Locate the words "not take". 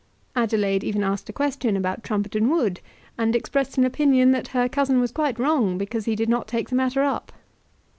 6.27-6.69